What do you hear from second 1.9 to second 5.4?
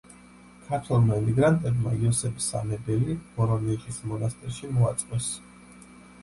იოსებ სამებელი ვორონეჟის მონასტერში მოაწყვეს.